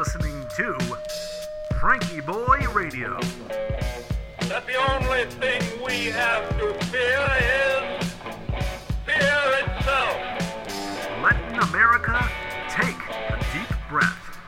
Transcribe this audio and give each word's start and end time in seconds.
listening 0.00 0.46
to 0.56 0.72
FrankieBoi 1.74 2.72
Radio. 2.72 3.20
that 4.48 4.66
the 4.66 4.76
only 4.94 5.26
thing 5.26 5.60
we 5.84 6.06
have 6.06 6.48
to 6.58 6.72
fear 6.86 7.28
is 7.36 8.10
fear 9.04 9.42
itself. 9.60 10.16
Letting 11.22 11.58
America 11.68 12.18
take 12.70 12.96
a 13.28 13.38
deep 13.52 13.76
breath. 13.90 14.38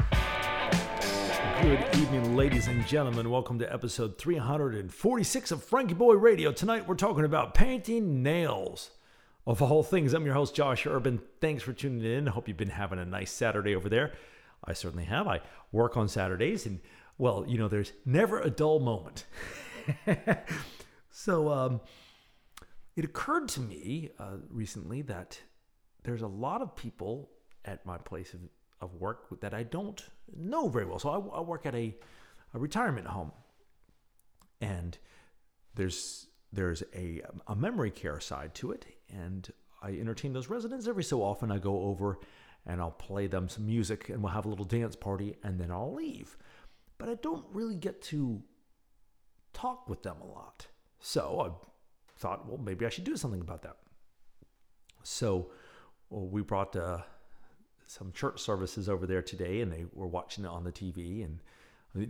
Good 1.60 2.00
evening, 2.00 2.34
ladies 2.34 2.68
and 2.68 2.86
gentlemen. 2.86 3.28
Welcome 3.28 3.58
to 3.58 3.70
episode 3.70 4.16
346 4.16 5.50
of 5.50 5.68
FrankieBoi 5.68 6.18
Radio. 6.18 6.50
Tonight 6.52 6.88
we're 6.88 6.94
talking 6.94 7.26
about 7.26 7.52
painting 7.52 8.22
nails. 8.22 8.92
Of 9.46 9.60
all 9.60 9.82
things, 9.82 10.14
I'm 10.14 10.24
your 10.24 10.34
host, 10.34 10.54
Josh 10.54 10.86
Urban. 10.86 11.20
Thanks 11.42 11.62
for 11.62 11.74
tuning 11.74 12.10
in. 12.10 12.28
Hope 12.28 12.48
you've 12.48 12.56
been 12.56 12.70
having 12.70 12.98
a 12.98 13.04
nice 13.04 13.30
Saturday 13.30 13.76
over 13.76 13.90
there. 13.90 14.12
I 14.64 14.72
certainly 14.72 15.04
have. 15.04 15.26
I 15.26 15.40
work 15.72 15.96
on 15.96 16.08
Saturdays, 16.08 16.66
and 16.66 16.80
well, 17.18 17.44
you 17.46 17.58
know, 17.58 17.68
there's 17.68 17.92
never 18.04 18.40
a 18.40 18.50
dull 18.50 18.80
moment. 18.80 19.26
so, 21.10 21.48
um, 21.50 21.80
it 22.94 23.04
occurred 23.04 23.48
to 23.48 23.60
me 23.60 24.10
uh, 24.18 24.36
recently 24.50 25.02
that 25.02 25.40
there's 26.04 26.22
a 26.22 26.26
lot 26.26 26.62
of 26.62 26.76
people 26.76 27.30
at 27.64 27.84
my 27.86 27.96
place 27.98 28.34
of, 28.34 28.40
of 28.80 28.94
work 29.00 29.40
that 29.40 29.54
I 29.54 29.62
don't 29.62 30.02
know 30.36 30.68
very 30.68 30.84
well. 30.84 30.98
So 30.98 31.08
I, 31.08 31.38
I 31.38 31.40
work 31.40 31.64
at 31.66 31.74
a, 31.74 31.94
a 32.54 32.58
retirement 32.58 33.06
home, 33.06 33.32
and 34.60 34.98
there's 35.74 36.26
there's 36.52 36.82
a 36.94 37.22
a 37.46 37.56
memory 37.56 37.90
care 37.90 38.20
side 38.20 38.54
to 38.56 38.72
it, 38.72 38.84
and 39.08 39.50
I 39.82 39.92
entertain 39.92 40.32
those 40.32 40.48
residents 40.48 40.86
every 40.86 41.04
so 41.04 41.22
often. 41.22 41.50
I 41.50 41.58
go 41.58 41.82
over 41.82 42.18
and 42.66 42.80
I'll 42.80 42.90
play 42.90 43.26
them 43.26 43.48
some 43.48 43.66
music, 43.66 44.08
and 44.08 44.22
we'll 44.22 44.32
have 44.32 44.44
a 44.44 44.48
little 44.48 44.64
dance 44.64 44.96
party, 44.96 45.36
and 45.42 45.58
then 45.58 45.70
I'll 45.70 45.94
leave. 45.94 46.36
But 46.98 47.08
I 47.08 47.14
don't 47.14 47.44
really 47.52 47.74
get 47.74 48.02
to 48.02 48.42
talk 49.52 49.88
with 49.88 50.02
them 50.02 50.16
a 50.22 50.26
lot. 50.26 50.66
So 51.00 51.40
I 51.40 52.18
thought, 52.18 52.48
well, 52.48 52.58
maybe 52.58 52.86
I 52.86 52.88
should 52.88 53.04
do 53.04 53.16
something 53.16 53.40
about 53.40 53.62
that. 53.62 53.76
So 55.02 55.50
well, 56.10 56.26
we 56.26 56.42
brought 56.42 56.76
uh, 56.76 56.98
some 57.86 58.12
church 58.12 58.40
services 58.40 58.88
over 58.88 59.06
there 59.06 59.22
today, 59.22 59.60
and 59.60 59.72
they 59.72 59.86
were 59.92 60.06
watching 60.06 60.44
it 60.44 60.48
on 60.48 60.64
the 60.64 60.72
TV. 60.72 61.24
And 61.24 61.40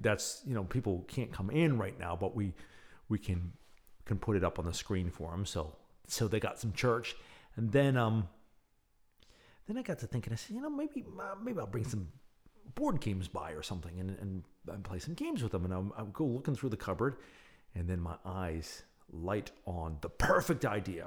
that's 0.02 0.42
you 0.46 0.54
know 0.54 0.64
people 0.64 1.04
can't 1.08 1.32
come 1.32 1.50
in 1.50 1.78
right 1.78 1.98
now, 1.98 2.16
but 2.16 2.34
we 2.36 2.52
we 3.08 3.18
can 3.18 3.52
can 4.04 4.18
put 4.18 4.36
it 4.36 4.44
up 4.44 4.58
on 4.58 4.66
the 4.66 4.74
screen 4.74 5.10
for 5.10 5.30
them. 5.30 5.46
So 5.46 5.76
so 6.06 6.28
they 6.28 6.40
got 6.40 6.58
some 6.58 6.72
church, 6.72 7.16
and 7.56 7.72
then 7.72 7.96
um 7.96 8.28
then 9.72 9.80
I 9.80 9.82
got 9.82 9.98
to 10.00 10.06
thinking, 10.06 10.32
I 10.32 10.36
said, 10.36 10.54
you 10.54 10.60
know, 10.60 10.70
maybe 10.70 11.04
uh, 11.18 11.34
maybe 11.42 11.58
I'll 11.58 11.66
bring 11.66 11.84
some 11.84 12.08
board 12.74 13.00
games 13.00 13.26
by 13.26 13.52
or 13.52 13.62
something, 13.62 13.98
and 13.98 14.10
and, 14.20 14.44
and 14.68 14.84
play 14.84 14.98
some 14.98 15.14
games 15.14 15.42
with 15.42 15.52
them. 15.52 15.64
And 15.64 15.72
I'll, 15.72 16.06
go 16.12 16.26
looking 16.26 16.54
through 16.54 16.70
the 16.70 16.76
cupboard, 16.76 17.16
and 17.74 17.88
then 17.88 18.00
my 18.00 18.16
eyes 18.24 18.82
light 19.10 19.50
on 19.64 19.96
the 20.02 20.08
perfect 20.08 20.64
idea. 20.64 21.06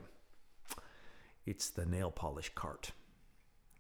It's 1.46 1.70
the 1.70 1.86
nail 1.86 2.10
polish 2.10 2.52
cart. 2.56 2.92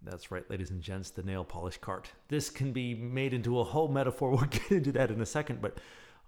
That's 0.03 0.29
right, 0.29 0.47
ladies 0.51 0.69
and 0.69 0.81
gents, 0.81 1.09
the 1.09 1.23
nail 1.23 1.43
polish 1.43 1.79
cart. 1.79 2.11
This 2.27 2.51
can 2.51 2.71
be 2.71 2.93
made 2.93 3.33
into 3.33 3.59
a 3.59 3.63
whole 3.63 3.87
metaphor. 3.87 4.29
We'll 4.35 4.45
get 4.45 4.71
into 4.71 4.91
that 4.91 5.09
in 5.09 5.19
a 5.19 5.25
second. 5.25 5.61
But 5.61 5.79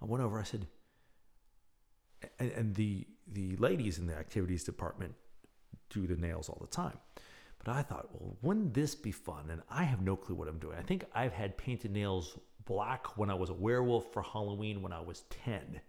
I 0.02 0.06
went 0.06 0.24
over, 0.24 0.40
I 0.40 0.44
said, 0.44 0.66
and, 2.40 2.52
and 2.52 2.76
the 2.76 3.06
the 3.32 3.56
ladies 3.58 4.00
in 4.00 4.08
the 4.08 4.16
activities 4.16 4.64
department 4.64 5.14
do 5.90 6.08
the 6.08 6.16
nails 6.16 6.50
all 6.50 6.58
the 6.60 6.68
time. 6.68 6.98
But 7.60 7.76
I 7.76 7.82
thought, 7.82 8.10
well, 8.14 8.38
wouldn't 8.42 8.74
this 8.74 8.96
be 8.96 9.12
fun? 9.12 9.50
And 9.50 9.62
I 9.70 9.84
have 9.84 10.02
no 10.02 10.16
clue 10.16 10.36
what 10.36 10.48
I'm 10.48 10.60
doing. 10.60 10.78
I 10.78 10.84
think 10.84 11.06
I've 11.14 11.34
had 11.34 11.58
painted 11.58 11.92
nails 11.92 12.38
black 12.66 13.18
when 13.18 13.30
I 13.30 13.34
was 13.34 13.50
a 13.50 13.54
werewolf 13.54 14.12
for 14.14 14.22
Halloween 14.22 14.82
when 14.82 14.94
I 14.94 15.02
was 15.02 15.24
10. 15.46 15.82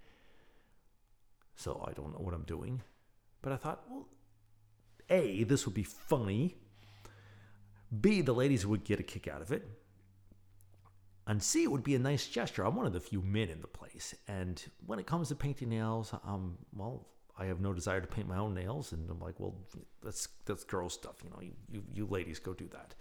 So 1.56 1.84
I 1.88 1.92
don't 1.92 2.12
know 2.12 2.24
what 2.24 2.34
I'm 2.34 2.44
doing. 2.44 2.82
But 3.42 3.52
I 3.52 3.56
thought, 3.56 3.82
well, 3.90 4.08
A, 5.10 5.44
this 5.44 5.66
would 5.66 5.74
be 5.74 5.82
funny. 5.82 6.56
B, 8.00 8.20
the 8.20 8.34
ladies 8.34 8.66
would 8.66 8.84
get 8.84 9.00
a 9.00 9.02
kick 9.02 9.28
out 9.28 9.42
of 9.42 9.52
it. 9.52 9.68
And 11.26 11.42
C, 11.42 11.64
it 11.64 11.70
would 11.70 11.84
be 11.84 11.94
a 11.94 11.98
nice 11.98 12.26
gesture. 12.26 12.64
I'm 12.64 12.74
one 12.74 12.86
of 12.86 12.92
the 12.92 13.00
few 13.00 13.20
men 13.20 13.50
in 13.50 13.60
the 13.60 13.66
place. 13.66 14.14
And 14.26 14.62
when 14.86 14.98
it 14.98 15.06
comes 15.06 15.28
to 15.28 15.34
painting 15.34 15.68
nails, 15.68 16.14
um, 16.24 16.56
well, 16.74 17.06
I 17.38 17.46
have 17.46 17.60
no 17.60 17.72
desire 17.72 18.00
to 18.00 18.06
paint 18.06 18.28
my 18.28 18.36
own 18.38 18.54
nails. 18.54 18.92
And 18.92 19.08
I'm 19.08 19.20
like, 19.20 19.38
well, 19.38 19.54
that's, 20.02 20.28
that's 20.44 20.64
girl 20.64 20.88
stuff. 20.88 21.16
You 21.22 21.30
know, 21.30 21.40
you, 21.40 21.52
you, 21.70 21.82
you 21.94 22.06
ladies 22.06 22.38
go 22.38 22.52
do 22.52 22.68
that. 22.72 22.94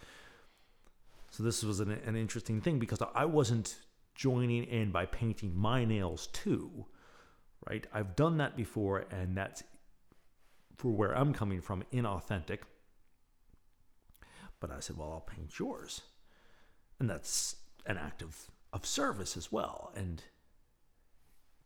So 1.31 1.43
this 1.43 1.63
was 1.63 1.79
an, 1.79 1.91
an 2.05 2.15
interesting 2.15 2.61
thing 2.61 2.79
because 2.79 2.99
I 3.13 3.25
wasn't 3.25 3.75
joining 4.15 4.63
in 4.63 4.91
by 4.91 5.05
painting 5.05 5.55
my 5.55 5.85
nails 5.85 6.27
too, 6.27 6.85
right? 7.69 7.85
I've 7.93 8.15
done 8.15 8.37
that 8.37 8.55
before, 8.55 9.05
and 9.11 9.37
that's 9.37 9.63
for 10.77 10.91
where 10.91 11.15
I'm 11.15 11.33
coming 11.33 11.61
from, 11.61 11.83
inauthentic. 11.93 12.59
But 14.59 14.71
I 14.71 14.79
said, 14.79 14.97
well, 14.97 15.11
I'll 15.11 15.21
paint 15.35 15.59
yours. 15.59 16.01
And 16.99 17.09
that's 17.09 17.57
an 17.85 17.97
act 17.97 18.21
of, 18.21 18.49
of 18.73 18.85
service 18.85 19.37
as 19.37 19.51
well. 19.51 19.91
And 19.95 20.23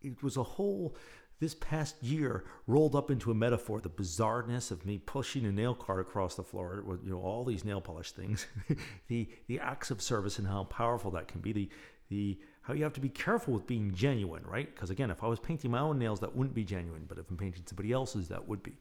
it 0.01 0.21
was 0.23 0.35
a 0.35 0.43
whole, 0.43 0.95
this 1.41 1.55
past 1.55 2.01
year 2.03 2.45
rolled 2.67 2.95
up 2.95 3.09
into 3.09 3.31
a 3.31 3.35
metaphor, 3.35 3.81
the 3.81 3.89
bizarreness 3.89 4.69
of 4.69 4.85
me 4.85 4.99
pushing 4.99 5.43
a 5.45 5.51
nail 5.51 5.73
cart 5.73 5.99
across 5.99 6.35
the 6.35 6.43
floor 6.43 6.83
with, 6.85 7.03
you 7.03 7.09
know, 7.09 7.19
all 7.19 7.43
these 7.43 7.65
nail 7.65 7.81
polish 7.81 8.11
things, 8.11 8.45
the, 9.07 9.27
the 9.47 9.59
acts 9.59 9.89
of 9.89 10.03
service 10.03 10.37
and 10.37 10.47
how 10.47 10.63
powerful 10.65 11.09
that 11.09 11.27
can 11.27 11.41
be, 11.41 11.51
the, 11.51 11.69
the, 12.09 12.39
how 12.61 12.75
you 12.75 12.83
have 12.83 12.93
to 12.93 13.01
be 13.01 13.09
careful 13.09 13.55
with 13.55 13.65
being 13.65 13.91
genuine, 13.91 14.43
right? 14.45 14.73
Because 14.73 14.91
again, 14.91 15.09
if 15.09 15.23
I 15.23 15.27
was 15.27 15.39
painting 15.39 15.71
my 15.71 15.79
own 15.79 15.97
nails, 15.97 16.19
that 16.19 16.35
wouldn't 16.35 16.53
be 16.53 16.63
genuine, 16.63 17.05
but 17.07 17.17
if 17.17 17.27
I'm 17.31 17.37
painting 17.37 17.63
somebody 17.65 17.91
else's, 17.91 18.27
that 18.27 18.47
would 18.47 18.61
be. 18.61 18.77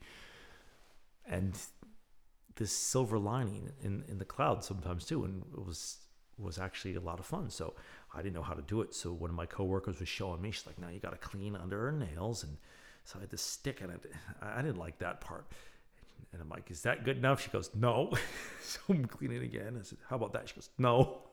And 1.25 1.57
this 2.57 2.71
silver 2.71 3.17
lining 3.17 3.71
in, 3.81 4.03
in 4.07 4.19
the 4.19 4.25
cloud 4.25 4.63
sometimes 4.63 5.03
too, 5.05 5.23
and 5.23 5.41
it 5.51 5.65
was 5.65 5.97
was 6.37 6.57
actually 6.57 6.95
a 6.95 6.99
lot 6.99 7.19
of 7.19 7.25
fun. 7.25 7.49
So 7.49 7.75
I 8.13 8.21
didn't 8.21 8.35
know 8.35 8.41
how 8.41 8.53
to 8.53 8.61
do 8.61 8.81
it. 8.81 8.93
So 8.93 9.13
one 9.13 9.29
of 9.29 9.35
my 9.35 9.45
coworkers 9.45 9.99
was 9.99 10.09
showing 10.09 10.41
me. 10.41 10.51
She's 10.51 10.67
like, 10.67 10.79
"Now 10.79 10.89
you 10.89 10.99
got 10.99 11.11
to 11.11 11.17
clean 11.17 11.55
under 11.55 11.79
her 11.79 11.91
nails," 11.91 12.43
and 12.43 12.57
so 13.03 13.19
I 13.19 13.21
had 13.21 13.29
this 13.29 13.41
stick, 13.41 13.81
and 13.81 13.91
it, 13.91 14.11
I 14.41 14.61
didn't 14.61 14.77
like 14.77 14.99
that 14.99 15.21
part. 15.21 15.45
And 16.33 16.41
I'm 16.41 16.49
like, 16.49 16.69
"Is 16.71 16.81
that 16.83 17.05
good 17.05 17.17
enough?" 17.17 17.41
She 17.41 17.49
goes, 17.49 17.69
"No." 17.75 18.11
so 18.61 18.79
I'm 18.89 19.05
cleaning 19.05 19.43
again. 19.43 19.77
I 19.79 19.83
said, 19.83 19.99
"How 20.09 20.17
about 20.17 20.33
that?" 20.33 20.49
She 20.49 20.55
goes, 20.55 20.69
"No." 20.77 21.23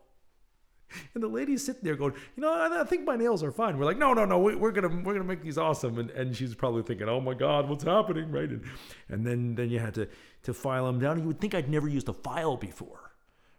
And 1.14 1.22
the 1.22 1.28
lady's 1.28 1.64
sitting 1.64 1.82
there 1.82 1.96
going, 1.96 2.14
you 2.36 2.42
know, 2.42 2.52
I, 2.52 2.80
I 2.80 2.84
think 2.84 3.04
my 3.04 3.16
nails 3.16 3.42
are 3.42 3.52
fine. 3.52 3.78
We're 3.78 3.84
like, 3.84 3.98
no, 3.98 4.14
no, 4.14 4.24
no, 4.24 4.38
we, 4.38 4.54
we're 4.54 4.72
gonna 4.72 4.88
we're 4.88 5.12
gonna 5.12 5.24
make 5.24 5.42
these 5.42 5.58
awesome. 5.58 5.98
And 5.98 6.10
and 6.10 6.34
she's 6.34 6.54
probably 6.54 6.82
thinking, 6.82 7.08
oh 7.08 7.20
my 7.20 7.34
God, 7.34 7.68
what's 7.68 7.84
happening, 7.84 8.30
right? 8.30 8.48
And 8.48 8.64
and 9.08 9.26
then 9.26 9.54
then 9.54 9.70
you 9.70 9.78
had 9.78 9.94
to 9.94 10.08
to 10.44 10.54
file 10.54 10.86
them 10.86 10.98
down. 10.98 11.18
You 11.20 11.26
would 11.26 11.40
think 11.40 11.54
I'd 11.54 11.68
never 11.68 11.88
used 11.88 12.08
a 12.08 12.12
file 12.12 12.56
before, 12.56 13.07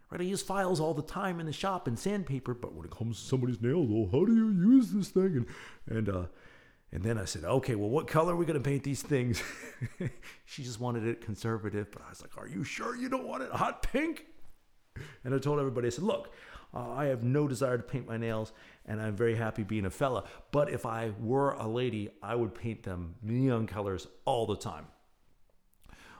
right? 0.09 0.21
I 0.21 0.23
use 0.23 0.41
files 0.41 0.79
all 0.79 0.93
the 0.93 1.01
time 1.01 1.39
in 1.39 1.45
the 1.45 1.53
shop 1.53 1.87
and 1.87 1.97
sandpaper, 1.97 2.53
but 2.53 2.73
when 2.73 2.85
it 2.85 2.91
comes 2.91 3.19
to 3.19 3.25
somebody's 3.25 3.61
nails, 3.61 3.87
well, 3.89 4.09
how 4.11 4.25
do 4.25 4.33
you 4.33 4.49
use 4.49 4.91
this 4.91 5.09
thing? 5.09 5.45
And 5.87 5.97
and 5.97 6.09
uh, 6.09 6.25
and 6.91 7.03
then 7.03 7.19
I 7.19 7.25
said, 7.25 7.43
okay, 7.43 7.75
well, 7.75 7.89
what 7.89 8.07
color 8.07 8.33
are 8.33 8.35
we 8.35 8.45
gonna 8.45 8.59
paint 8.59 8.83
these 8.83 9.01
things? 9.01 9.43
she 10.45 10.63
just 10.63 10.79
wanted 10.79 11.05
it 11.05 11.21
conservative, 11.21 11.91
but 11.91 12.01
I 12.01 12.09
was 12.09 12.21
like, 12.21 12.37
are 12.37 12.47
you 12.47 12.63
sure 12.63 12.95
you 12.95 13.09
don't 13.09 13.27
want 13.27 13.43
it 13.43 13.51
hot 13.51 13.83
pink? 13.83 14.25
And 15.23 15.33
I 15.33 15.37
told 15.37 15.59
everybody, 15.59 15.87
I 15.87 15.91
said, 15.91 16.03
look, 16.03 16.33
uh, 16.73 16.91
I 16.91 17.05
have 17.05 17.23
no 17.23 17.47
desire 17.47 17.77
to 17.77 17.83
paint 17.83 18.07
my 18.07 18.17
nails, 18.17 18.51
and 18.85 19.01
I'm 19.01 19.15
very 19.15 19.35
happy 19.35 19.63
being 19.63 19.85
a 19.85 19.89
fella. 19.89 20.25
But 20.51 20.69
if 20.71 20.85
I 20.85 21.11
were 21.19 21.51
a 21.51 21.67
lady, 21.67 22.09
I 22.21 22.35
would 22.35 22.53
paint 22.53 22.83
them 22.83 23.15
neon 23.21 23.67
colors 23.67 24.07
all 24.25 24.45
the 24.45 24.57
time. 24.57 24.87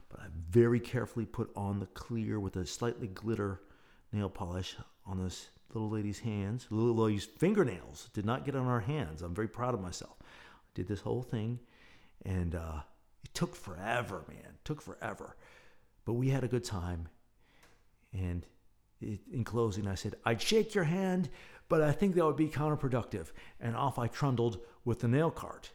But 0.10 0.22
I 0.22 0.26
very 0.50 0.80
carefully 0.80 1.26
put 1.26 1.52
on 1.56 1.80
the 1.80 1.86
clear 1.88 2.40
with 2.40 2.56
a 2.56 2.66
slightly 2.66 3.08
glitter 3.08 3.62
nail 4.11 4.29
polish 4.29 4.76
on 5.06 5.23
this 5.23 5.50
little 5.73 5.90
lady's 5.90 6.20
hands, 6.20 6.67
little 6.70 6.96
lady's 6.96 7.26
fingernails. 7.26 8.09
Did 8.14 8.26
not 8.26 8.46
get 8.46 8.56
on 8.56 8.66
her 8.66 8.79
hands. 8.79 9.22
I'm 9.22 9.35
very 9.35 9.47
proud 9.47 9.73
of 9.73 9.82
myself. 9.82 10.17
I 10.22 10.72
did 10.73 10.88
this 10.88 11.02
whole 11.02 11.22
thing, 11.22 11.59
and 12.26 12.56
uh, 12.56 12.82
it 13.23 13.34
took 13.34 13.56
forever, 13.56 14.23
man. 14.28 14.40
It 14.40 14.66
took 14.66 14.82
forever. 14.82 15.35
But 16.06 16.14
we 16.14 16.29
had 16.29 16.44
a 16.44 16.47
good 16.47 16.64
time, 16.64 17.08
and 18.14 18.46
in 19.02 19.44
closing, 19.44 19.88
I 19.88 19.96
said, 19.96 20.16
I'd 20.26 20.41
shake 20.41 20.73
your 20.73 20.84
hand, 20.84 21.29
but 21.70 21.82
I 21.82 21.91
think 21.91 22.16
that 22.16 22.26
would 22.26 22.35
be 22.35 22.47
counterproductive. 22.47 23.28
And 23.59 23.76
off 23.76 24.00
I 24.00 24.08
trundled 24.08 24.59
with 24.85 25.00
the 25.00 25.08
nail 25.08 25.32
cart. 25.32 25.72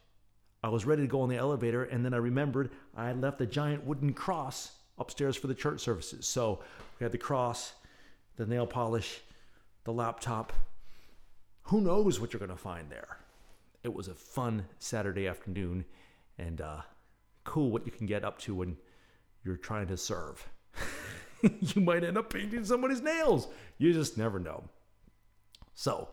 I 0.62 0.68
was 0.68 0.86
ready 0.86 1.02
to 1.02 1.08
go 1.08 1.20
on 1.20 1.28
the 1.28 1.36
elevator, 1.36 1.84
and 1.84 2.04
then 2.04 2.14
I 2.14 2.18
remembered 2.18 2.70
I 2.96 3.06
had 3.06 3.20
left 3.20 3.40
a 3.40 3.46
giant 3.46 3.84
wooden 3.84 4.12
cross 4.12 4.72
upstairs 4.98 5.36
for 5.36 5.46
the 5.46 5.54
church 5.54 5.80
services. 5.80 6.26
So 6.26 6.60
we 6.98 7.04
had 7.04 7.12
the 7.12 7.18
cross, 7.18 7.74
the 8.36 8.46
nail 8.46 8.66
polish, 8.66 9.20
the 9.84 9.92
laptop. 9.92 10.52
Who 11.64 11.80
knows 11.80 12.20
what 12.20 12.32
you're 12.32 12.38
going 12.38 12.50
to 12.50 12.56
find 12.56 12.90
there? 12.90 13.18
It 13.82 13.94
was 13.94 14.08
a 14.08 14.14
fun 14.14 14.66
Saturday 14.78 15.26
afternoon, 15.26 15.84
and 16.38 16.60
uh, 16.60 16.82
cool 17.44 17.70
what 17.70 17.86
you 17.86 17.92
can 17.92 18.06
get 18.06 18.24
up 18.24 18.38
to 18.40 18.54
when 18.54 18.76
you're 19.44 19.56
trying 19.56 19.88
to 19.88 19.96
serve. 19.96 20.48
you 21.42 21.82
might 21.82 22.04
end 22.04 22.18
up 22.18 22.32
painting 22.32 22.64
somebody's 22.64 23.02
nails. 23.02 23.48
You 23.78 23.92
just 23.92 24.16
never 24.16 24.38
know. 24.38 24.64
So, 25.74 26.08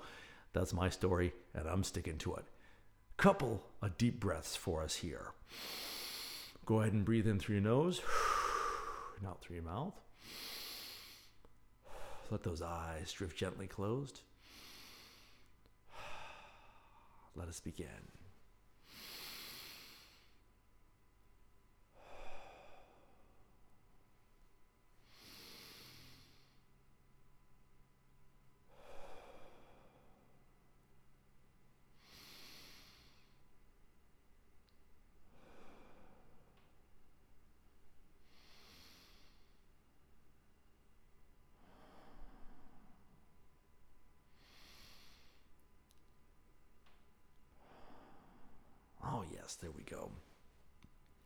that's 0.53 0.73
my 0.73 0.89
story, 0.89 1.33
and 1.53 1.67
I'm 1.67 1.83
sticking 1.83 2.17
to 2.19 2.35
it. 2.35 2.45
Couple 3.17 3.63
of 3.81 3.97
deep 3.97 4.19
breaths 4.19 4.55
for 4.55 4.83
us 4.83 4.95
here. 4.95 5.33
Go 6.65 6.81
ahead 6.81 6.93
and 6.93 7.05
breathe 7.05 7.27
in 7.27 7.39
through 7.39 7.55
your 7.55 7.63
nose, 7.63 8.01
and 9.17 9.27
out 9.27 9.41
through 9.41 9.57
your 9.57 9.65
mouth. 9.65 9.93
Let 12.31 12.43
those 12.43 12.61
eyes 12.61 13.11
drift 13.11 13.35
gently 13.37 13.67
closed. 13.67 14.21
Let 17.35 17.49
us 17.49 17.59
begin. 17.59 17.87
Oh, 49.03 49.23
yes, 49.41 49.55
there 49.55 49.71
we 49.71 49.83
go. 49.83 50.11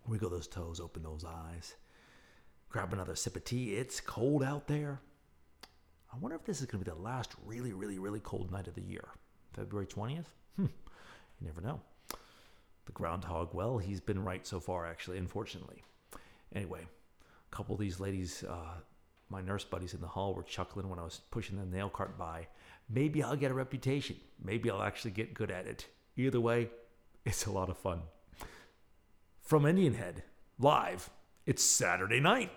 Wiggle 0.08 0.30
those 0.30 0.48
toes, 0.48 0.80
open 0.80 1.04
those 1.04 1.26
eyes. 1.26 1.76
Grab 2.70 2.94
another 2.94 3.16
sip 3.16 3.36
of 3.36 3.44
tea. 3.44 3.76
It's 3.76 4.00
cold 4.00 4.44
out 4.44 4.68
there. 4.68 5.02
I 6.14 6.18
wonder 6.20 6.36
if 6.36 6.46
this 6.46 6.62
is 6.62 6.68
going 6.68 6.84
to 6.84 6.90
be 6.90 6.96
the 6.96 7.02
last 7.02 7.34
really, 7.46 7.74
really, 7.74 8.00
really 8.00 8.20
cold 8.20 8.52
night 8.52 8.68
of 8.68 8.76
the 8.76 8.82
year. 8.82 9.06
February 9.54 9.88
20th? 9.88 10.26
Hmm. 10.56 10.68
You 11.40 11.48
never 11.48 11.62
know. 11.62 11.82
The 12.86 12.92
groundhog, 12.94 13.54
well, 13.54 13.78
he's 13.78 14.00
been 14.00 14.24
right 14.24 14.46
so 14.46 14.60
far, 14.60 14.86
actually, 14.86 15.18
unfortunately. 15.18 15.84
Anyway, 16.54 16.82
a 16.82 17.56
couple 17.56 17.74
of 17.74 17.82
these 17.82 18.00
ladies, 18.00 18.44
uh, 18.48 18.76
my 19.30 19.42
nurse 19.42 19.64
buddies 19.66 19.94
in 19.94 20.02
the 20.02 20.08
hall, 20.08 20.34
were 20.34 20.44
chuckling 20.44 20.88
when 20.88 21.00
I 21.00 21.04
was 21.04 21.22
pushing 21.32 21.58
the 21.58 21.66
nail 21.66 21.90
cart 21.90 22.18
by. 22.18 22.48
Maybe 22.90 23.24
I'll 23.24 23.36
get 23.36 23.52
a 23.52 23.56
reputation. 23.56 24.18
Maybe 24.42 24.70
I'll 24.70 24.84
actually 24.84 25.12
get 25.12 25.34
good 25.34 25.52
at 25.52 25.66
it. 25.66 25.88
Either 26.16 26.40
way, 26.40 26.70
it's 27.26 27.46
a 27.46 27.52
lot 27.52 27.70
of 27.70 27.78
fun. 27.78 28.02
From 29.42 29.66
Indian 29.66 29.96
Head, 29.96 30.24
live, 30.60 31.10
it's 31.46 31.64
Saturday 31.64 32.20
night. 32.20 32.52